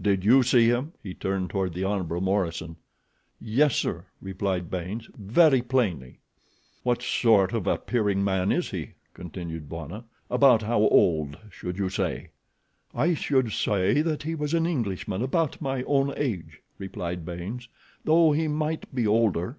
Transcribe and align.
"Did 0.00 0.24
you 0.24 0.42
see 0.42 0.68
him?" 0.68 0.94
He 1.02 1.12
turned 1.12 1.50
toward 1.50 1.74
the 1.74 1.84
Hon. 1.84 2.02
Morison. 2.18 2.76
"Yes, 3.38 3.76
sir," 3.76 4.06
replied 4.22 4.70
Baynes; 4.70 5.10
"very 5.14 5.60
plainly." 5.60 6.20
"What 6.82 7.02
sort 7.02 7.52
of 7.52 7.66
appearing 7.66 8.24
man 8.24 8.50
is 8.50 8.70
he?" 8.70 8.92
continued 9.12 9.68
Bwana. 9.68 10.04
"About 10.30 10.62
how 10.62 10.78
old, 10.78 11.36
should 11.50 11.76
you 11.76 11.90
say?" 11.90 12.30
"I 12.94 13.12
should 13.12 13.52
say 13.52 14.02
he 14.16 14.34
was 14.34 14.54
an 14.54 14.64
Englishman, 14.64 15.20
about 15.20 15.60
my 15.60 15.82
own 15.82 16.14
age," 16.16 16.62
replied 16.78 17.26
Baynes; 17.26 17.68
"though 18.02 18.32
he 18.32 18.48
might 18.48 18.94
be 18.94 19.06
older. 19.06 19.58